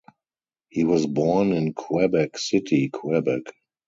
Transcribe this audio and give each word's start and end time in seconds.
He 0.69 0.83
was 0.83 1.05
born 1.05 1.51
in 1.53 1.75
Quebec 1.75 2.35
City, 2.39 2.89
Quebec. 2.91 3.43